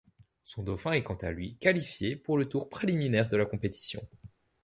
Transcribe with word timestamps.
Son 0.45 0.63
dauphin 0.63 0.93
est 0.93 1.03
quant 1.03 1.13
à 1.17 1.29
lui 1.29 1.57
qualifié 1.57 2.15
pour 2.15 2.35
le 2.39 2.49
tour 2.49 2.69
préliminaire 2.69 3.29
de 3.29 3.37
la 3.37 3.45
compétition. 3.45 4.01